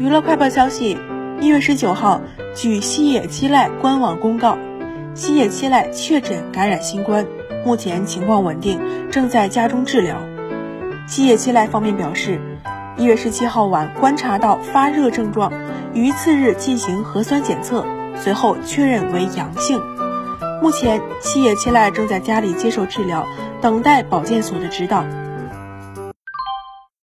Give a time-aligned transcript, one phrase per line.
[0.00, 0.96] 娱乐快报消息
[1.42, 2.22] 一月十九号
[2.54, 4.56] 据西野七濑官网公告
[5.12, 7.26] 西野七濑确诊感染新冠
[7.66, 10.16] 目前情况稳定正在家中治疗。
[11.06, 12.40] 西野七濑方面表示
[12.96, 15.52] 一月十七号晚观察到发热症状
[15.92, 17.84] 于次日进行核酸检测
[18.16, 19.78] 随后确认为阳性。
[20.62, 23.26] 目前西野七濑正在家里接受治疗
[23.60, 25.04] 等待保健所的指导。